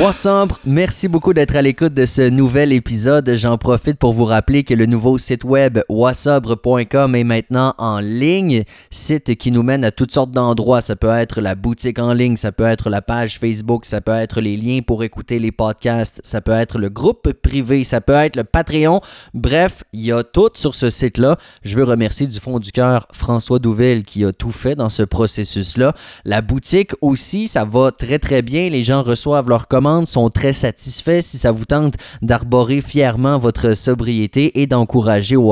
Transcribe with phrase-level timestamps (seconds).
[0.00, 3.34] Wassambre, merci beaucoup d'être à l'écoute de ce nouvel épisode.
[3.36, 8.64] J'en profite pour vous rappeler que le nouveau site web wassabre.com est maintenant en ligne,
[8.90, 10.80] site qui nous mène à toutes sortes d'endroits.
[10.80, 14.16] Ça peut être la boutique en ligne, ça peut être la page Facebook, ça peut
[14.16, 18.14] être les liens pour écouter les podcasts, ça peut être le groupe privé, ça peut
[18.14, 19.02] être le Patreon.
[19.34, 21.36] Bref, il y a tout sur ce site-là.
[21.62, 25.02] Je veux remercier du fond du cœur François Douville qui a tout fait dans ce
[25.02, 25.92] processus-là.
[26.24, 28.70] La boutique aussi, ça va très très bien.
[28.70, 31.20] Les gens reçoivent leurs commandes, sont très satisfaits.
[31.22, 35.50] Si ça vous tente d'arborer fièrement votre sobriété et d'encourager au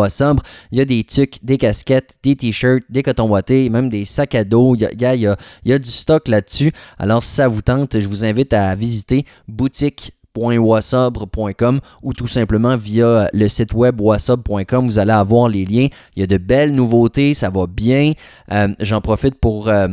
[0.73, 4.35] il y a des tucs, des casquettes, des t-shirts, des cotons wattés, même des sacs
[4.35, 4.75] à dos.
[4.77, 6.73] Il y a, du stock là-dessus.
[6.99, 12.77] Alors si ça vous tente, je vous invite à visiter boutique wassabre.com ou tout simplement
[12.77, 14.87] via le site web wassabre.com.
[14.87, 15.89] Vous allez avoir les liens.
[16.15, 18.13] Il y a de belles nouveautés, ça va bien.
[18.53, 19.69] Euh, J'en profite pour...
[19.69, 19.89] Euh,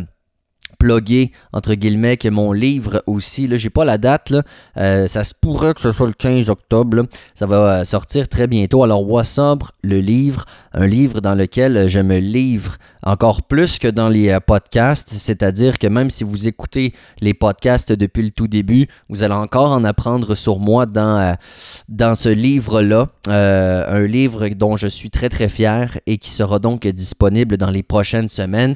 [1.54, 3.58] entre guillemets que mon livre aussi là.
[3.58, 4.34] J'ai pas la date
[4.78, 8.48] euh, ça se pourrait que ce soit le 15 octobre ça va euh, sortir très
[8.48, 8.84] bientôt.
[8.84, 14.10] Alors Wassabre le livre un livre dans lequel je me livre encore plus que dans
[14.10, 18.88] les euh, podcasts c'est-à-dire que même si vous écoutez les podcasts depuis le tout début
[19.10, 21.34] vous allez encore en apprendre sur moi dans euh,
[21.88, 26.30] dans ce livre là euh, un livre dont je suis très très fier et qui
[26.30, 28.76] sera donc disponible dans les prochaines semaines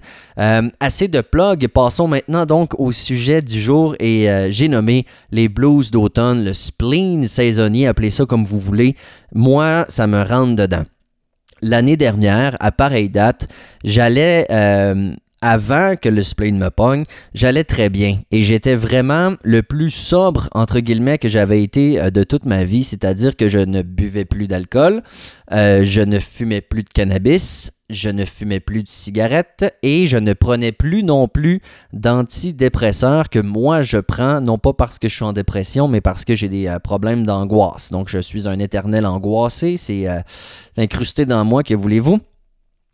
[0.79, 5.49] assez de plugs passons maintenant donc au sujet du jour et euh, j'ai nommé les
[5.49, 8.95] blues d'automne, le spleen saisonnier, appelez ça comme vous voulez.
[9.33, 10.85] Moi, ça me rentre dedans.
[11.61, 13.47] L'année dernière, à pareille date,
[13.83, 18.19] j'allais euh, avant que le spleen me pogne, j'allais très bien.
[18.31, 22.63] Et j'étais vraiment le plus sobre entre guillemets que j'avais été euh, de toute ma
[22.63, 25.01] vie, c'est-à-dire que je ne buvais plus d'alcool,
[25.51, 30.17] euh, je ne fumais plus de cannabis, je ne fumais plus de cigarettes et je
[30.17, 31.61] ne prenais plus non plus
[31.93, 36.25] d'antidépresseurs que moi je prends, non pas parce que je suis en dépression, mais parce
[36.25, 37.91] que j'ai des euh, problèmes d'angoisse.
[37.91, 40.19] Donc je suis un éternel angoissé, c'est euh,
[40.77, 42.19] incrusté dans moi, que voulez-vous?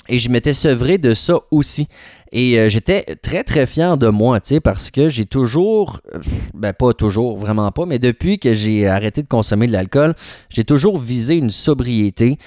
[0.08, 1.88] Et je m'étais sevré de ça aussi.
[2.32, 6.00] Et euh, j'étais très très fier de moi, tu sais, parce que j'ai toujours,
[6.54, 10.14] ben pas toujours, vraiment pas, mais depuis que j'ai arrêté de consommer de l'alcool,
[10.50, 12.38] j'ai toujours visé une sobriété,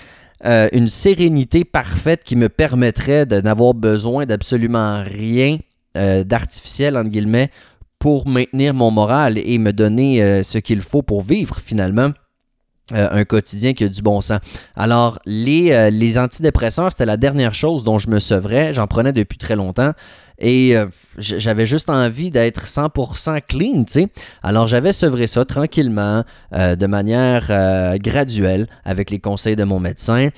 [0.45, 5.59] euh, une sérénité parfaite qui me permettrait de n'avoir besoin d'absolument rien
[5.97, 7.51] euh, d'artificiel, entre guillemets,
[7.99, 12.13] pour maintenir mon moral et me donner euh, ce qu'il faut pour vivre finalement.
[12.95, 14.41] Euh, un quotidien qui a du bon sens.
[14.75, 18.73] Alors, les, euh, les antidépresseurs, c'était la dernière chose dont je me sevrais.
[18.73, 19.93] J'en prenais depuis très longtemps.
[20.39, 20.87] Et euh,
[21.19, 24.09] j'avais juste envie d'être 100% clean, tu sais.
[24.43, 26.23] Alors, j'avais sevré ça tranquillement,
[26.53, 27.49] de manière
[27.99, 30.29] graduelle, avec les conseils de mon médecin.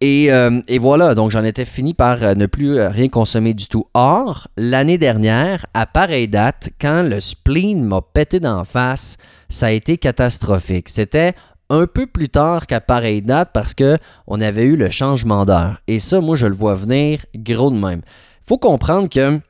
[0.00, 3.86] Et, et voilà, donc j'en étais fini par ne plus rien consommer du tout.
[3.94, 9.16] Or, l'année dernière, à pareille date, quand le spleen m'a pété d'en face,
[9.48, 10.88] ça a été catastrophique.
[10.88, 11.34] C'était
[11.70, 15.80] un peu plus tard qu'à pareille date parce que on avait eu le changement d'heure.
[15.86, 18.02] Et ça, moi, je le vois venir gros de même.
[18.46, 19.40] Faut comprendre que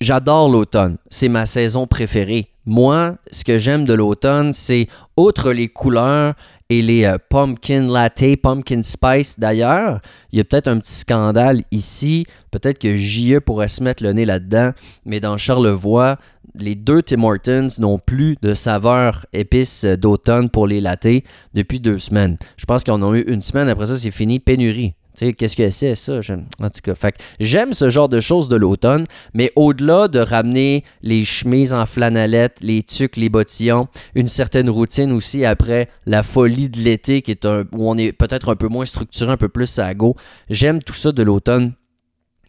[0.00, 0.96] j'adore l'automne.
[1.10, 2.50] C'est ma saison préférée.
[2.64, 6.34] Moi, ce que j'aime de l'automne, c'est, outre les couleurs
[6.70, 10.00] et les euh, pumpkin latte, pumpkin spice d'ailleurs,
[10.32, 12.26] il y a peut-être un petit scandale ici.
[12.50, 14.72] Peut-être que JE pourrait se mettre le nez là-dedans.
[15.06, 16.18] Mais dans Charlevoix,
[16.54, 21.24] les deux Tim Hortons n'ont plus de saveur épice d'automne pour les latés
[21.54, 22.36] depuis deux semaines.
[22.56, 23.68] Je pense qu'ils en ont eu une semaine.
[23.68, 24.38] Après ça, c'est fini.
[24.38, 24.94] Pénurie.
[25.18, 26.20] Sais, qu'est-ce que c'est ça?
[26.20, 26.94] J'aime- En tout cas,
[27.40, 32.58] j'aime ce genre de choses de l'automne, mais au-delà de ramener les chemises en flanellette,
[32.60, 37.44] les tucs, les bottillons, une certaine routine aussi après la folie de l'été qui est
[37.46, 40.14] un, où on est peut-être un peu moins structuré, un peu plus à go.
[40.50, 41.72] J'aime tout ça de l'automne.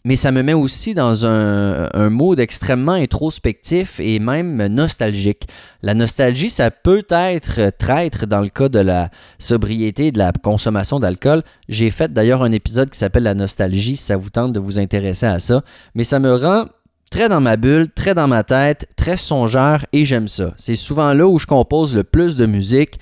[0.06, 5.48] Mais ça me met aussi dans un, un mode extrêmement introspectif et même nostalgique.
[5.82, 9.10] La nostalgie, ça peut être traître dans le cas de la
[9.40, 11.44] sobriété et de la consommation d'alcool.
[11.68, 14.80] J'ai fait d'ailleurs un épisode qui s'appelle La nostalgie, si ça vous tente de vous
[14.80, 15.64] intéresser à ça.
[15.96, 16.66] Mais ça me rend
[17.12, 20.54] très dans ma bulle, très dans ma tête, très songeur et j'aime ça.
[20.58, 23.00] C'est souvent là où je compose le plus de musique.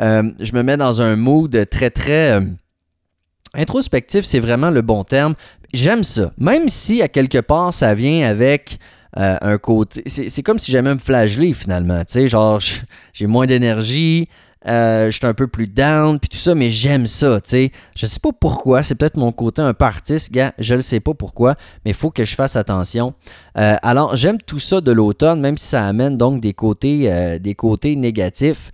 [0.00, 2.32] Euh, je me mets dans un mood très très...
[2.32, 2.40] euh,
[3.56, 5.34] Introspectif, c'est vraiment le bon terme.
[5.74, 6.30] J'aime ça.
[6.38, 8.78] Même si, à quelque part, ça vient avec
[9.18, 10.04] euh, un côté.
[10.06, 12.04] C'est comme si j'aimais me flageller finalement.
[12.04, 12.60] Tu sais, genre,
[13.12, 14.28] j'ai moins d'énergie,
[14.68, 17.40] euh, je suis un peu plus down, puis tout ça, mais j'aime ça.
[17.40, 18.84] Tu sais, je sais pas pourquoi.
[18.84, 20.54] C'est peut-être mon côté un peu artiste, gars.
[20.60, 23.14] Je le sais pas pourquoi, mais il faut que je fasse attention.
[23.58, 27.40] Euh, alors, j'aime tout ça de l'automne, même si ça amène donc des côtés, euh,
[27.40, 28.70] des côtés négatifs.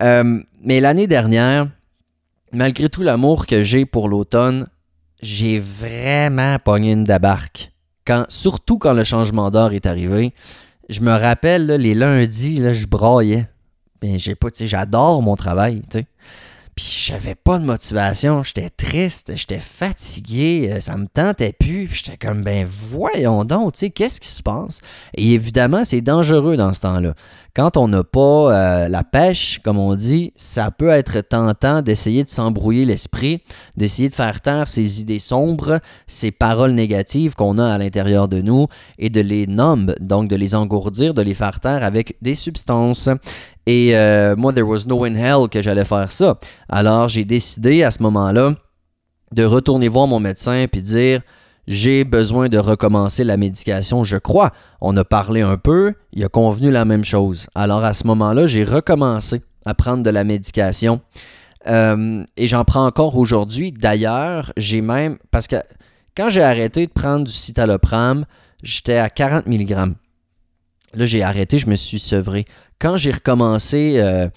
[0.00, 1.68] Mais l'année dernière,
[2.52, 4.66] malgré tout l'amour que j'ai pour l'automne,
[5.22, 7.72] j'ai vraiment pogné une dabarque.
[8.06, 10.34] Quand, surtout quand le changement d'heure est arrivé.
[10.88, 13.46] Je me rappelle, les lundis, je braillais.
[14.60, 15.82] j'adore mon travail.
[16.74, 21.88] Puis j'avais pas de motivation, j'étais triste, j'étais fatigué, euh, ça me tentait plus.
[21.92, 24.80] J'étais comme, ben voyons donc, tu sais, qu'est-ce qui se passe?
[25.14, 27.14] Et évidemment, c'est dangereux dans ce temps-là.
[27.54, 28.20] Quand on n'a pas
[28.54, 33.42] euh, la pêche, comme on dit, ça peut être tentant d'essayer de s'embrouiller l'esprit,
[33.76, 38.40] d'essayer de faire taire ces idées sombres, ces paroles négatives qu'on a à l'intérieur de
[38.40, 38.68] nous
[38.98, 43.08] et de les nommer, donc de les engourdir, de les faire taire avec des substances.
[43.70, 46.40] Et euh, moi, there was no in hell que j'allais faire ça.
[46.68, 48.56] Alors, j'ai décidé à ce moment-là
[49.30, 51.20] de retourner voir mon médecin puis dire
[51.68, 54.50] j'ai besoin de recommencer la médication, je crois.
[54.80, 57.46] On a parlé un peu, il a convenu la même chose.
[57.54, 61.00] Alors à ce moment-là, j'ai recommencé à prendre de la médication.
[61.68, 63.70] Euh, et j'en prends encore aujourd'hui.
[63.70, 65.18] D'ailleurs, j'ai même.
[65.30, 65.62] Parce que
[66.16, 68.24] quand j'ai arrêté de prendre du citalopram,
[68.64, 69.94] j'étais à 40 mg.
[70.94, 72.44] Là, j'ai arrêté, je me suis sevré.
[72.78, 74.28] Quand j'ai recommencé euh,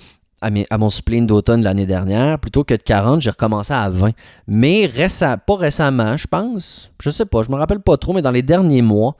[0.41, 4.11] à, mon spleen d'automne l'année dernière, plutôt que de 40, j'ai recommencé à 20.
[4.47, 4.89] Mais
[5.47, 8.43] pas récemment, je pense, je sais pas, je me rappelle pas trop, mais dans les
[8.43, 9.15] derniers mois,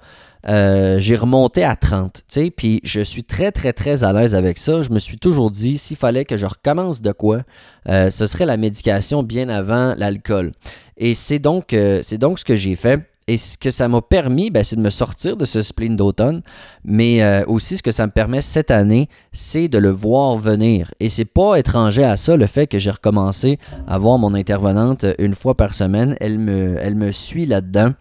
[0.48, 2.24] euh, j'ai remonté à 30.
[2.56, 4.82] Puis je suis très, très, très à l'aise avec ça.
[4.82, 7.40] Je me suis toujours dit, s'il fallait que je recommence de quoi,
[7.88, 10.52] euh, ce serait la médication bien avant l'alcool.
[10.98, 13.13] Et c'est donc, c'est donc ce que j'ai fait.
[13.28, 16.42] Et ce que ça m'a permis, ben, c'est de me sortir de ce spleen d'automne,
[16.84, 20.94] mais euh, aussi ce que ça me permet cette année, c'est de le voir venir.
[21.00, 25.06] Et c'est pas étranger à ça le fait que j'ai recommencé à voir mon intervenante
[25.20, 26.18] une fois par semaine.
[26.20, 27.94] Elle me, elle me suit là-dedans.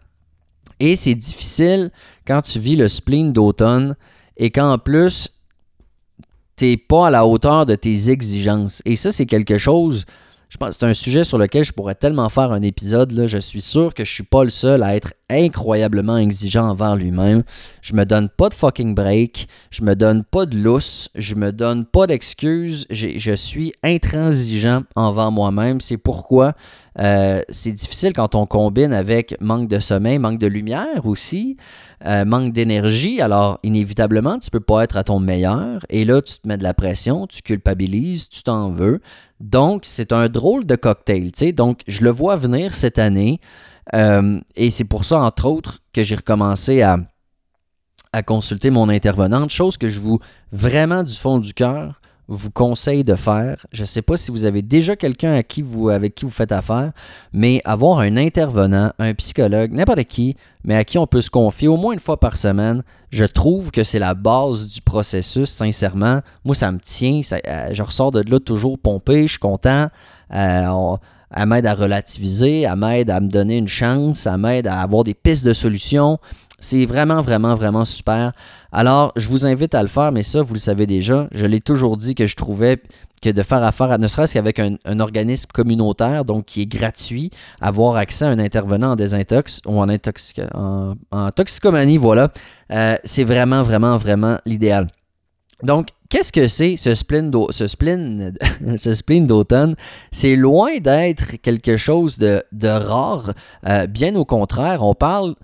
[0.80, 1.92] Et c'est difficile
[2.26, 3.94] quand tu vis le spleen d'automne
[4.36, 5.28] et qu'en plus,
[6.56, 8.82] t'es pas à la hauteur de tes exigences.
[8.84, 10.04] Et ça, c'est quelque chose
[10.52, 13.12] je pense que c'est un sujet sur lequel je pourrais tellement faire un épisode.
[13.12, 13.26] Là.
[13.26, 17.42] Je suis sûr que je suis pas le seul à être incroyablement exigeant envers lui-même.
[17.80, 19.48] Je me donne pas de fucking break.
[19.70, 21.08] Je me donne pas de lousse.
[21.14, 22.86] Je me donne pas d'excuses.
[22.90, 25.80] Je suis intransigeant envers moi-même.
[25.80, 26.54] C'est pourquoi
[26.98, 31.56] euh, c'est difficile quand on combine avec manque de sommeil, manque de lumière aussi,
[32.04, 33.20] euh, manque d'énergie.
[33.20, 35.80] Alors, inévitablement, tu peux pas être à ton meilleur.
[35.88, 39.00] Et là, tu te mets de la pression, tu culpabilises, tu t'en veux.
[39.40, 41.32] Donc, c'est un drôle de cocktail.
[41.54, 43.40] Donc, je le vois venir cette année.
[43.94, 46.96] Euh, et c'est pour ça, entre autres, que j'ai recommencé à,
[48.26, 50.18] consulter mon intervenante, chose que je vous,
[50.52, 53.64] vraiment du fond du cœur, vous conseille de faire.
[53.72, 56.92] Je ne sais pas si vous avez déjà quelqu'un avec qui vous faites affaire,
[57.32, 61.68] mais avoir un intervenant, un psychologue, n'importe qui, mais à qui on peut se confier
[61.68, 66.20] au moins une fois par semaine, je trouve que c'est la base du processus, sincèrement.
[66.44, 67.20] Moi, ça me tient.
[67.32, 69.88] Euh, je ressors de là toujours pompé, je suis content.
[70.34, 70.96] Euh,
[71.34, 75.04] elle m'aide à relativiser, elle m'aide à me donner une chance, elle m'aide à avoir
[75.04, 76.18] des pistes de solutions.
[76.60, 78.32] C'est vraiment, vraiment, vraiment super.
[78.70, 81.26] Alors, je vous invite à le faire, mais ça, vous le savez déjà.
[81.32, 82.80] Je l'ai toujours dit que je trouvais
[83.20, 87.30] que de faire affaire, ne serait-ce qu'avec un, organisme communautaire, donc qui est gratuit,
[87.60, 89.88] avoir accès à un intervenant en désintox ou en,
[91.10, 92.32] en, toxicomanie, voilà,
[92.72, 94.88] euh, c'est vraiment, vraiment, vraiment l'idéal.
[95.62, 97.30] Donc, qu'est-ce que c'est ce spleen,
[99.26, 99.76] d'automne?
[100.10, 103.32] C'est loin d'être quelque chose de, rare.
[103.66, 105.34] Euh, bien au contraire, on parle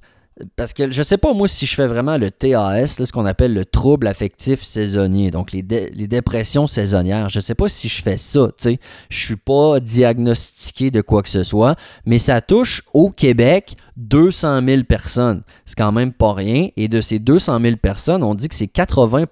[0.57, 3.55] parce que je sais pas moi si je fais vraiment le TAS, ce qu'on appelle
[3.55, 7.29] le trouble affectif saisonnier, donc les, dépressions saisonnières.
[7.29, 8.79] Je sais pas si je fais ça, tu sais.
[9.11, 11.77] Je suis pas diagnostiqué de quoi que ce soit,
[12.07, 15.43] mais ça touche au Québec 200 000 personnes.
[15.67, 16.69] C'est quand même pas rien.
[16.77, 19.25] Et de ces 200 000 personnes, on dit que c'est 80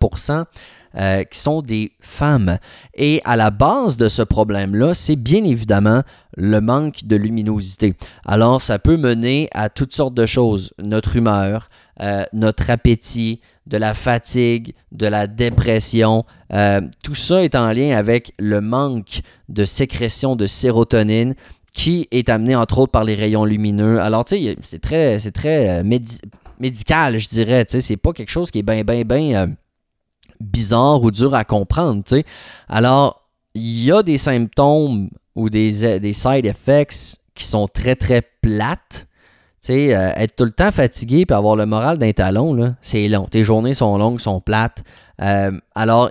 [0.99, 2.59] euh, qui sont des femmes.
[2.95, 6.03] Et à la base de ce problème-là, c'est bien évidemment
[6.37, 7.95] le manque de luminosité.
[8.25, 10.73] Alors, ça peut mener à toutes sortes de choses.
[10.79, 11.69] Notre humeur,
[12.00, 16.25] euh, notre appétit, de la fatigue, de la dépression.
[16.53, 21.35] Euh, tout ça est en lien avec le manque de sécrétion de sérotonine
[21.75, 24.00] qui est amené entre autres par les rayons lumineux.
[24.00, 25.83] Alors, tu sais, c'est très,
[26.59, 27.67] médical, je dirais.
[27.67, 29.57] Tu sais, c'est pas quelque chose qui est bien, bien, bien
[30.40, 32.02] bizarre ou dur à comprendre.
[32.69, 33.23] Alors,
[33.55, 39.07] il y a des symptômes ou des, des side effects qui sont très, très plates.
[39.71, 43.26] euh, être tout le temps fatigué et avoir le moral d'un talon, c'est long.
[43.26, 44.85] Tes journées sont longues, sont plates.
[45.21, 46.11] Euh, alors,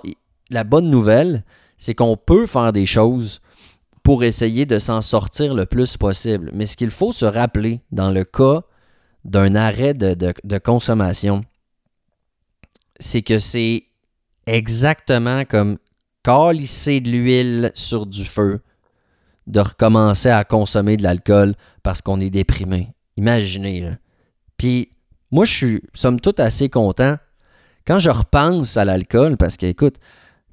[0.50, 1.42] la bonne nouvelle,
[1.78, 3.40] c'est qu'on peut faire des choses
[4.02, 6.50] pour essayer de s'en sortir le plus possible.
[6.54, 8.62] Mais ce qu'il faut se rappeler dans le cas
[9.24, 11.44] d'un arrêt de, de consommation,
[13.00, 13.84] c'est que c'est
[14.46, 15.78] exactement comme
[16.22, 18.60] calisser de l'huile sur du feu,
[19.46, 22.88] de recommencer à consommer de l'alcool parce qu'on est déprimé.
[23.16, 23.90] Imaginez, là.
[24.56, 24.90] Puis,
[25.30, 27.16] moi, je suis, somme toute, assez content
[27.86, 29.96] quand je repense à l'alcool parce que, écoute,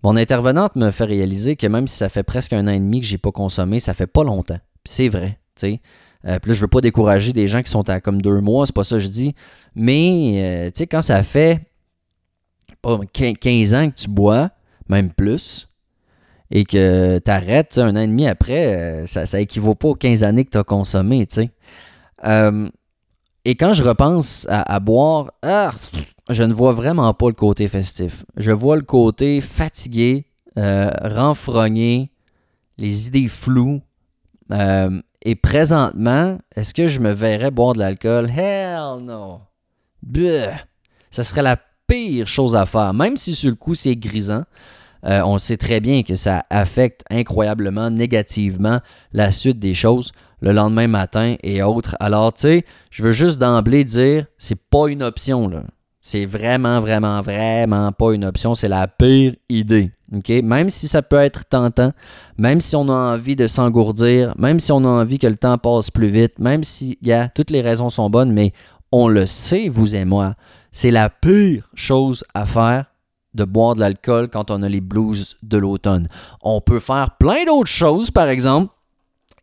[0.04, 3.00] Mon intervenante me fait réaliser que même si ça fait presque un an et demi
[3.00, 4.60] que j'ai pas consommé, ça fait pas longtemps.
[4.84, 5.82] C'est vrai, tu sais.
[6.26, 8.66] Euh, puis là, je veux pas décourager des gens qui sont à comme deux mois,
[8.66, 9.34] c'est pas ça que je dis.
[9.76, 11.62] Mais, euh, tu sais, quand ça fait
[12.84, 14.52] pas 15 ans que tu bois,
[14.90, 15.68] même plus,
[16.52, 19.96] et que tu arrêtes un an et demi après, euh, ça, ça équivaut pas aux
[19.96, 21.52] 15 années que tu as consommé, tu sais.
[22.26, 22.70] Euh,
[23.46, 25.72] et quand je repense à, boire, ah,
[26.30, 28.24] je ne vois vraiment pas le côté festif.
[28.38, 32.12] Je vois le côté fatigué, euh, renfrogné,
[32.78, 33.82] les idées floues.
[35.26, 38.30] et présentement, est-ce que je me verrais boire de l'alcool?
[38.30, 39.42] Hell no!
[41.12, 41.58] Ça serait la
[42.26, 44.44] chose à faire, même si sur le coup c'est grisant.
[45.06, 48.80] Euh, on sait très bien que ça affecte incroyablement négativement
[49.12, 51.96] la suite des choses le lendemain matin et autres.
[52.02, 55.64] Alors, tu sais, je veux juste d'emblée dire, c'est pas une option, là.
[56.02, 58.56] C'est vraiment, vraiment, vraiment pas une option.
[58.56, 59.90] C'est la pire idée.
[60.14, 60.30] OK?
[60.44, 61.94] Même si ça peut être tentant,
[62.38, 65.58] même si on a envie de s'engourdir, même si on a envie que le temps
[65.58, 68.52] passe plus vite, même si, yeah, toutes les raisons sont bonnes, mais
[68.92, 70.36] on le sait, vous et moi,
[70.74, 72.88] c'est la pire chose à faire
[73.34, 76.08] de boire de l'alcool quand on a les blues de l'automne.
[76.42, 78.74] On peut faire plein d'autres choses, par exemple.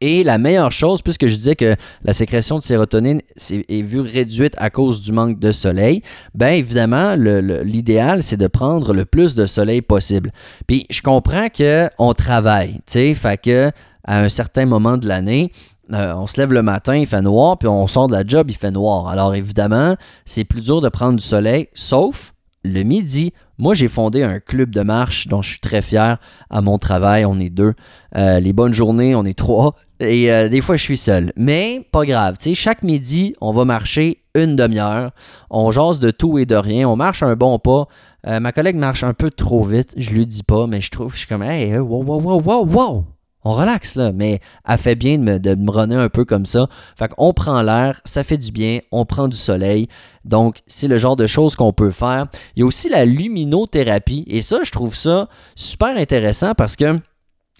[0.03, 3.21] Et la meilleure chose, puisque je disais que la sécrétion de sérotonine
[3.51, 6.01] est, vue réduite à cause du manque de soleil,
[6.35, 10.33] bien évidemment, l'idéal, c'est de prendre le plus de soleil possible.
[10.67, 13.71] Puis je comprends qu'on travaille, tu sais, fait que
[14.05, 15.53] à un certain moment de l'année,
[15.93, 18.51] euh, on se lève le matin, il fait noir, puis on sort de la job,
[18.51, 19.09] il fait noir.
[19.09, 22.33] Alors évidemment, c'est plus dur de prendre du soleil, sauf
[22.63, 23.33] le midi.
[23.59, 26.19] Moi, j'ai fondé un club de marche dont je suis très fier
[26.51, 27.25] à mon travail.
[27.25, 27.75] On est deux.
[28.17, 29.75] Euh, les bonnes journées, on est trois.
[29.99, 31.33] Et euh, des fois, je suis seul.
[31.37, 32.37] Mais pas grave.
[32.55, 35.13] Chaque midi, on va marcher une demi-heure.
[35.51, 36.89] On jase de tout et de rien.
[36.89, 37.87] On marche un bon pas.
[38.27, 39.95] Ma collègue marche un peu trop vite.
[39.97, 42.67] Je lui dis pas, mais je trouve je suis comme, hey, wow, wow, wow, wow,
[42.67, 43.05] wow
[43.45, 46.69] on relaxe là, mais elle fait bien de me, de runner un peu comme ça.
[46.97, 49.89] Fait qu'on prend l'air, ça fait du bien, on prend du soleil.
[50.25, 52.27] Donc, c'est le genre de choses qu'on peut faire.
[52.57, 56.99] Il y a aussi la luminothérapie, et ça, je trouve ça super intéressant parce que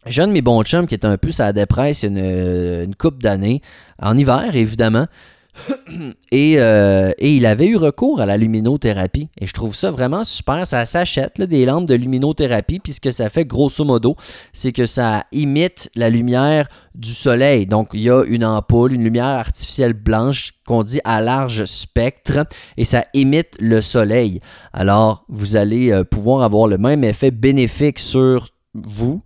[0.07, 2.21] j'ai un de mes bons chums qui était un peu à dépresse il y a
[2.21, 3.61] une, une couple d'années,
[4.01, 5.07] en hiver évidemment.
[6.33, 9.29] Euh, et, il avait eu recours à la luminothérapie.
[9.41, 10.67] Et je trouve ça vraiment super.
[10.67, 12.79] Ça s'achète des lampes de luminothérapie.
[12.79, 14.17] Puis ce que ça fait, grosso modo,
[14.53, 17.67] c'est que ça imite la lumière du soleil.
[17.67, 22.47] Donc il y a une ampoule, une lumière artificielle blanche qu'on dit à large spectre.
[22.77, 24.41] Et ça imite le soleil.
[24.73, 29.23] Alors vous allez euh, pouvoir avoir le même effet bénéfique sur vous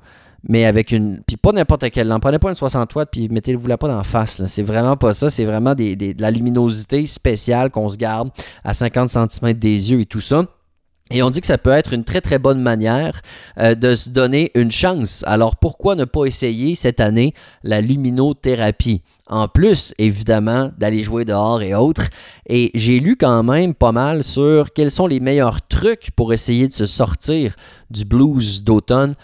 [0.49, 1.21] mais avec une.
[1.27, 2.23] Puis pas n'importe quelle lampe.
[2.23, 4.45] Prenez pas une 60 watts, puis mettez-vous la pas en face.
[4.47, 5.31] C'est vraiment pas ça.
[5.31, 8.31] C'est vraiment des, de la luminosité spéciale qu'on se garde
[8.63, 10.45] à 50 cm des yeux et tout ça.
[11.11, 13.21] Et on dit que ça peut être une très très bonne manière
[13.59, 15.23] euh, de se donner une chance.
[15.27, 19.03] Alors pourquoi ne pas essayer cette année la luminothérapie?
[19.27, 22.09] En plus, évidemment, d'aller jouer dehors et autres.
[22.47, 26.69] Et j'ai lu quand même pas mal sur quels sont les meilleurs trucs pour essayer
[26.69, 27.57] de se sortir
[27.91, 29.15] du blues d'automne.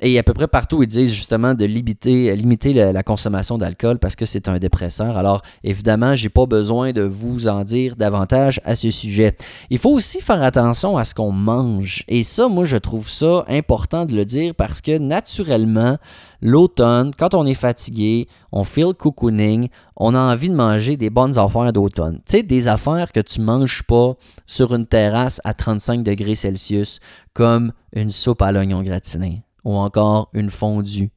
[0.00, 4.16] Et à peu près partout, ils disent justement de limiter, limiter la, consommation d'alcool parce
[4.16, 5.18] que c'est un dépresseur.
[5.18, 9.36] Alors, évidemment, j'ai pas besoin de vous en dire davantage à ce sujet.
[9.68, 12.02] Il faut aussi faire attention à ce qu'on mange.
[12.08, 15.98] Et ça, moi, je trouve ça important de le dire parce que naturellement,
[16.42, 21.38] l'automne, quand on est fatigué, on feel cocooning, on a envie de manger des bonnes
[21.38, 22.20] affaires d'automne.
[22.26, 24.14] Tu sais, des affaires que tu manges pas
[24.46, 27.00] sur une terrasse à 35 degrés Celsius,
[27.32, 31.10] comme une soupe à l'oignon gratiné ou encore une fondue.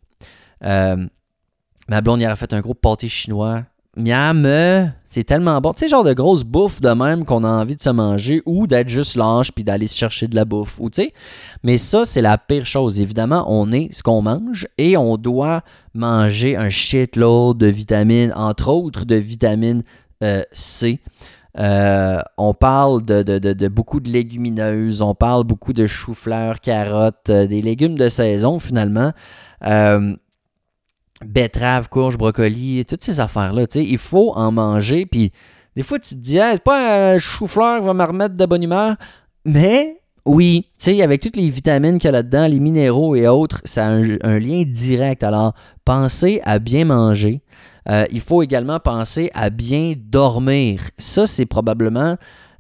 [0.64, 1.08] Euh,
[1.88, 3.64] ma blonde a fait un gros pâté chinois
[3.96, 4.48] miam,
[5.14, 5.74] c'est tellement bon.
[5.74, 8.66] Tu sais, genre de grosse bouffe de même qu'on a envie de se manger ou
[8.66, 10.80] d'être juste lâche puis d'aller se chercher de la bouffe.
[10.80, 11.12] Ou tu
[11.64, 13.00] mais ça, c'est la pire chose.
[13.00, 15.62] Évidemment, on est ce qu'on mange et on doit
[15.94, 19.84] manger un shitload de vitamines, entre autres de vitamine
[20.24, 21.00] euh, C.
[21.60, 27.62] Euh, on parle de, beaucoup de légumineuses, on parle beaucoup de choux-fleurs, carottes, euh, des
[27.62, 29.12] légumes de saison finalement
[31.26, 33.66] betterave, courge, brocoli, toutes ces affaires-là.
[33.76, 35.06] Il faut en manger.
[35.06, 35.32] Puis
[35.76, 38.64] des fois, tu te dis, c'est pas un chou-fleur qui va me remettre de bonne
[38.64, 38.96] humeur.
[39.46, 43.62] Mais oui, tu avec toutes les vitamines qu'il y a là-dedans, les minéraux et autres,
[43.66, 45.24] ça a un, lien direct.
[45.24, 45.54] Alors,
[45.84, 47.42] pensez à bien manger.
[47.90, 50.82] Euh, il faut également penser à bien dormir.
[50.98, 52.16] Ça, c'est probablement.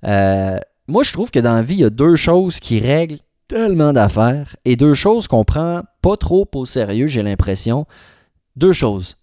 [0.05, 3.19] Euh, moi, je trouve que dans la vie, il y a deux choses qui règlent
[3.47, 7.85] tellement d'affaires et deux choses qu'on prend pas trop au sérieux, j'ai l'impression.
[8.55, 9.17] Deux choses.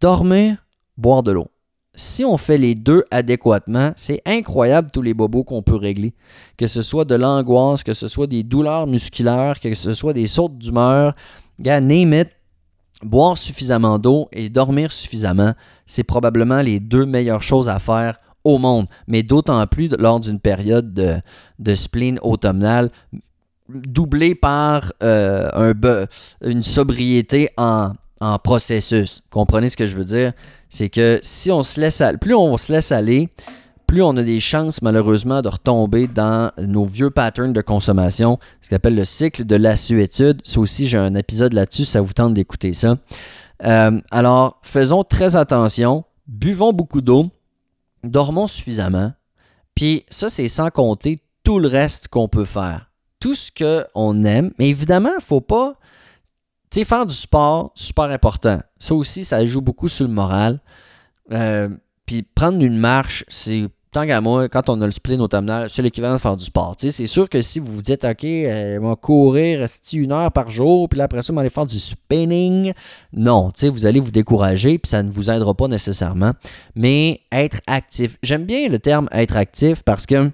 [0.00, 0.64] Dormir,
[0.96, 1.48] boire de l'eau.
[1.94, 6.14] si on fait les deux adéquatement, c'est incroyable tous les bobos qu'on peut régler.
[6.56, 10.28] Que ce soit de l'angoisse, que ce soit des douleurs musculaires, que ce soit des
[10.28, 11.14] sautes d'humeur.
[11.60, 12.28] Gars, name it.
[13.02, 15.54] Boire suffisamment d'eau et dormir suffisamment,
[15.86, 18.86] c'est probablement les deux meilleures choses à faire au monde.
[19.08, 22.90] Mais d'autant plus lors d'une période de, spleen automnale
[23.68, 26.06] doublée par euh, un,
[26.48, 27.92] une sobriété en,
[28.22, 29.22] en processus.
[29.30, 30.32] Comprenez ce que je veux dire?
[30.72, 33.28] c'est que si on se laisse aller, plus on se laisse aller,
[33.86, 38.70] plus on a des chances malheureusement de retomber dans nos vieux patterns de consommation, ce
[38.70, 40.40] qu'on appelle le cycle de la suétude.
[40.44, 42.96] Ça aussi, j'ai un épisode là-dessus, ça vous tente d'écouter ça.
[43.64, 47.28] Euh, alors, faisons très attention, buvons beaucoup d'eau,
[48.02, 49.12] dormons suffisamment,
[49.74, 52.90] puis ça, c'est sans compter tout le reste qu'on peut faire.
[53.20, 55.74] Tout ce qu'on aime, mais évidemment, il ne faut pas
[56.72, 58.60] tu faire du sport, super important.
[58.78, 60.60] Ça aussi, ça joue beaucoup sur le moral.
[61.30, 61.68] Euh,
[62.06, 65.82] puis prendre une marche, c'est tant qu'à moi, quand on a le spleen automnal, c'est
[65.82, 66.74] l'équivalent de faire du sport.
[66.78, 70.50] C'est sûr que si vous vous dites, OK, euh, on va courir une heure par
[70.50, 72.72] jour, puis après ça, on va aller faire du spinning,
[73.12, 76.32] non, vous allez vous décourager, puis ça ne vous aidera pas nécessairement.
[76.74, 80.30] Mais être actif, j'aime bien le terme être actif parce que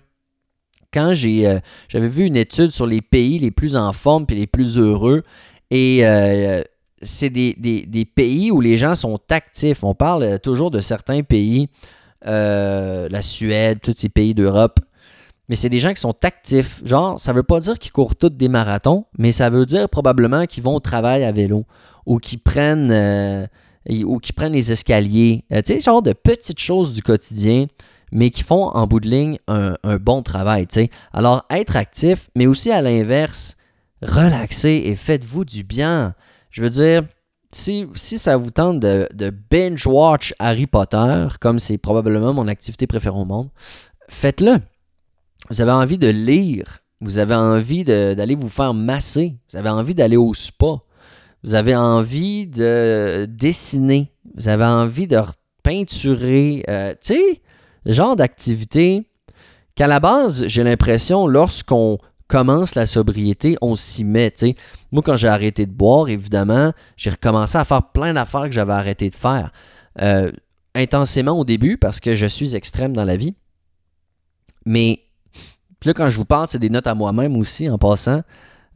[0.93, 4.37] quand j'ai, euh, j'avais vu une étude sur les pays les plus en forme puis
[4.37, 5.23] les plus heureux,
[5.71, 6.63] et euh,
[7.03, 9.85] c'est des, pays où les gens sont actifs.
[9.85, 11.69] On parle toujours de certains pays,
[12.27, 14.81] euh, la Suède, tous ces pays d'Europe.
[15.49, 16.83] Mais c'est des gens qui sont actifs.
[16.85, 20.47] Genre, ça veut pas dire qu'ils courent tous des marathons, mais ça veut dire probablement
[20.47, 21.65] qu'ils vont au travail à vélo
[22.05, 23.47] ou qu'ils prennent, euh,
[24.05, 25.45] ou qu'ils prennent les escaliers.
[25.51, 27.67] tu sais, genre de petites choses du quotidien
[28.11, 30.67] mais qui font en bout de ligne un, un bon travail.
[31.13, 33.58] Alors, être actif, mais aussi à l'inverse,
[34.03, 36.15] relaxez et faites-vous du bien.
[36.51, 37.05] Je veux dire,
[37.53, 43.25] si, ça vous tente de, binge-watch Harry Potter, comme c'est probablement mon activité préférée au
[43.25, 43.49] monde,
[44.09, 44.59] faites-le.
[45.51, 49.95] Vous avez envie de lire, vous avez envie d'aller vous faire masser, vous avez envie
[49.95, 50.83] d'aller au spa,
[51.45, 55.21] vous avez envie de dessiner, vous avez envie de
[55.63, 57.43] peinturer, euh, tu sais,
[57.87, 59.09] genre d'activité
[59.75, 64.33] qu'à la base, j'ai l'impression, lorsqu'on commence la sobriété, on s'y met.
[64.93, 68.75] Moi, quand j'ai arrêté de boire, évidemment, j'ai recommencé à faire plein d'affaires que j'avais
[68.75, 69.51] arrêté de faire.
[70.01, 70.31] Euh,
[70.75, 73.35] intensément au début, parce que je suis extrême dans la vie.
[74.65, 75.01] Mais
[75.85, 78.23] là, quand je vous parle, c'est des notes à moi-même aussi, en passant.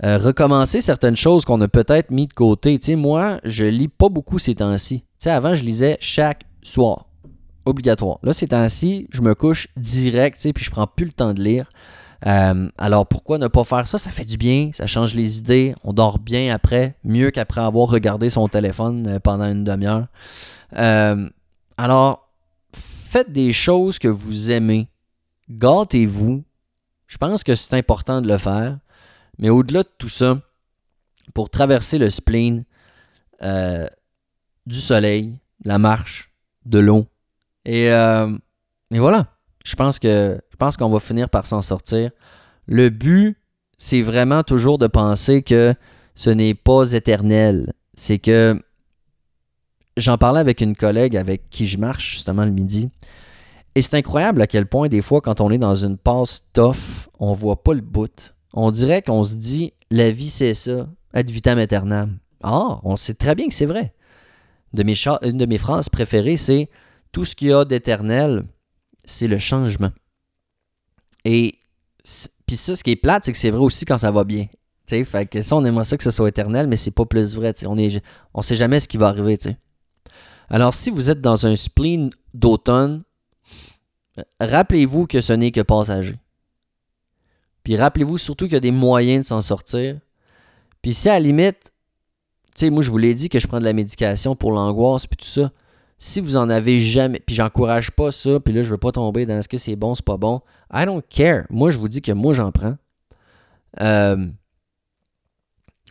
[0.05, 2.79] Euh, recommencer certaines choses qu'on a peut-être mis de côté.
[2.97, 5.05] moi, je lis pas beaucoup ces temps-ci.
[5.27, 7.07] avant, je lisais chaque soir.
[7.67, 8.19] Obligatoire.
[8.25, 11.71] Là, ces temps-ci, je me couche direct, puis je prends plus le temps de lire.
[12.25, 13.99] Euh, alors pourquoi ne pas faire ça?
[13.99, 17.89] Ça fait du bien, ça change les idées, on dort bien après, mieux qu'après avoir
[17.89, 20.07] regardé son téléphone euh, pendant une demi-heure.
[20.77, 21.29] Euh,
[21.77, 22.29] alors,
[22.75, 24.89] faites des choses que vous aimez,
[25.51, 26.45] gâtez-vous.
[27.09, 28.79] Je pense que c'est important de le faire,
[29.39, 30.41] mais au-delà de tout ça,
[31.35, 32.65] pour traverser le spleen,
[34.67, 36.31] du soleil, la marche,
[36.65, 37.07] de l'eau,
[37.65, 39.27] et, et voilà.
[39.65, 42.11] Je pense qu'on va finir par s'en sortir.
[42.67, 43.37] Le but,
[43.79, 45.75] c'est vraiment toujours de penser que
[46.15, 47.73] ce n'est pas éternel.
[47.95, 48.61] C'est que
[49.97, 52.91] j'en parlais avec une collègue avec qui je marche justement le midi.
[53.75, 57.09] Et c'est incroyable à quel point des fois quand on est dans une passe tough,
[57.19, 58.35] on voit pas le bout.
[58.53, 62.19] On dirait qu'on se dit la vie c'est ça, ad vitam aeternam.
[62.43, 63.95] Ah, on sait très bien que c'est vrai.
[64.75, 66.69] Une de mes phrases préférées, c'est
[67.13, 68.45] tout ce qu'il y a d'éternel,
[69.05, 69.91] c'est le changement.
[71.25, 71.59] Et
[72.47, 74.47] puis ça, ce qui est plate, c'est que c'est vrai aussi quand ça va bien.
[74.87, 77.55] fait que ça, on aimerait ça que ce soit éternel, mais c'est pas plus vrai.
[77.67, 78.03] On est,
[78.35, 79.39] on sait jamais ce qui va arriver.
[80.51, 83.03] Alors, si vous êtes dans un spleen d'automne,
[84.41, 86.19] rappelez-vous que ce n'est que passager.
[87.65, 89.99] Puis rappelez-vous surtout qu'il y a des moyens de s'en sortir.
[90.83, 91.73] Puis si à la limite,
[92.63, 95.27] moi je vous l'ai dit que je prends de la médication pour l'angoisse puis tout
[95.27, 95.53] ça.
[96.05, 99.25] Si vous en avez jamais, puis j'encourage pas ça, puis là je veux pas tomber
[99.25, 100.41] dans ce que c'est bon, c'est pas bon.
[100.75, 101.45] I don't care.
[101.49, 102.75] Moi je vous dis que moi j'en prends.
[103.81, 104.27] Euh,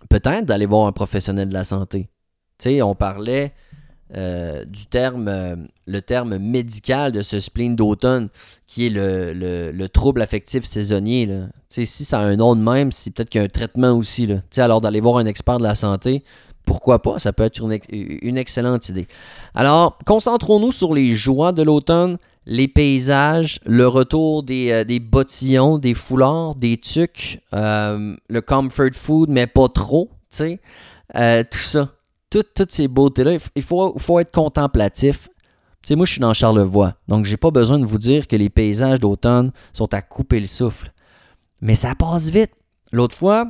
[0.09, 2.09] peut-être d'aller voir un professionnel de la santé.
[2.57, 3.53] Tu sais, on parlait
[4.13, 5.55] euh, du terme, euh,
[5.87, 8.27] le terme médical de ce spleen d'automne,
[8.67, 11.39] qui est le, trouble affectif saisonnier.
[11.69, 14.27] Si ça a un nom de même, c'est peut-être qu'il y a un traitement aussi.
[14.57, 16.25] Alors d'aller voir un expert de la santé,
[16.65, 17.19] pourquoi pas?
[17.19, 19.07] Ça peut être une, excellente idée.
[19.55, 25.93] Alors, concentrons-nous sur les joies de l'automne, les paysages, le retour des, euh, bottillons, des
[25.93, 30.59] foulards, des tucs, euh, le comfort food, mais pas trop, tu sais.
[31.15, 31.89] Euh, tout ça.
[32.29, 33.37] toutes ces beautés-là.
[33.55, 35.27] Il faut, être contemplatif.
[35.81, 38.35] Tu sais, moi, je suis dans Charlevoix, donc j'ai pas besoin de vous dire que
[38.35, 40.93] les paysages d'automne sont à couper le souffle.
[41.59, 42.51] Mais ça passe vite.
[42.91, 43.45] L'autre fois,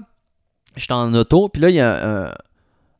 [0.75, 2.31] j'étais en auto, puis là, il y a un,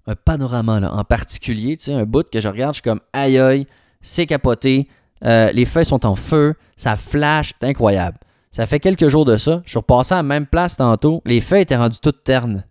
[0.08, 3.02] un panorama là, en particulier, tu sais, un bout que je regarde, je suis comme
[3.14, 3.68] aïe
[4.02, 4.88] c'est capoté,
[5.24, 8.18] euh, les feuilles sont en feu, ça flash, c'est incroyable.
[8.52, 11.40] Ça fait quelques jours de ça, je suis repassé à la même place tantôt, les
[11.40, 12.66] feuilles étaient rendues toutes ternes.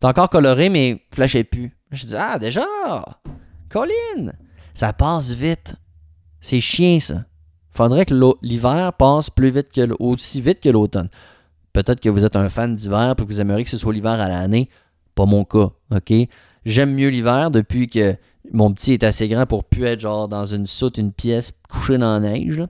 [0.00, 1.76] C'est encore coloré, mais flashait plus.
[1.92, 2.64] Je dis, ah, déjà,
[3.68, 4.32] Colin,
[4.74, 5.76] ça passe vite.
[6.40, 7.24] C'est chien, ça.
[7.70, 11.08] Faudrait que l'hiver passe plus vite que aussi vite que l'automne.
[11.72, 14.12] Peut-être que vous êtes un fan d'hiver et que vous aimeriez que ce soit l'hiver
[14.20, 14.68] à l'année.
[15.14, 16.12] Pas mon cas, OK?
[16.64, 18.16] J'aime mieux l'hiver depuis que
[18.52, 21.96] mon petit est assez grand pour plus être genre dans une soute, une pièce couché
[21.98, 22.62] dans la neige.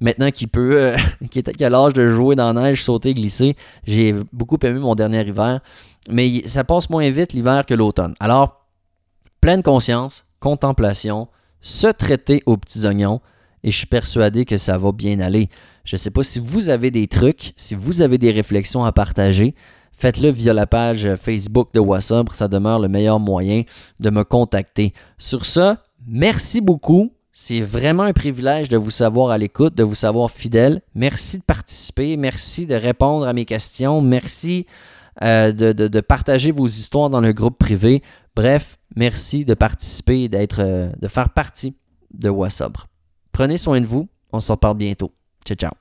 [0.00, 0.96] Maintenant qu'il peut, euh,
[1.30, 3.56] qu'il est à l'âge de jouer dans la neige, sauter, glisser,
[3.86, 5.60] j'ai beaucoup aimé mon dernier hiver.
[6.10, 8.14] Mais ça passe moins vite l'hiver que l'automne.
[8.20, 8.64] Alors,
[9.40, 11.28] pleine conscience, contemplation,
[11.60, 13.20] se traiter aux petits oignons
[13.64, 15.48] et je suis persuadé que ça va bien aller.
[15.84, 18.92] Je ne sais pas si vous avez des trucs, si vous avez des réflexions à
[18.92, 19.54] partager
[19.98, 22.28] faites-le via la page Facebook de WhatsApp.
[22.32, 23.62] Ça demeure le meilleur moyen
[24.00, 24.94] de me contacter.
[25.18, 27.12] Sur ça, merci beaucoup.
[27.32, 30.82] C'est vraiment un privilège de vous savoir à l'écoute, de vous savoir fidèle.
[30.94, 32.16] Merci de participer.
[32.16, 34.00] Merci de répondre à mes questions.
[34.00, 34.66] Merci
[35.22, 38.02] euh, de, partager vos histoires dans le groupe privé.
[38.34, 41.76] Bref, merci de participer et d'être, euh, de faire partie
[42.12, 42.76] de WhatsApp.
[43.32, 44.08] Prenez soin de vous.
[44.32, 45.12] On s'en parle bientôt.
[45.44, 45.78] Ciao, ciao.